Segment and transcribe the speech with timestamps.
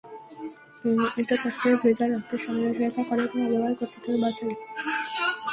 [1.21, 4.55] এটা ত্বককে ভেজা ভেজা রাখতে সহায়তা করে এবং আবহাওয়ার ক্ষতি থেকে বাঁচায়।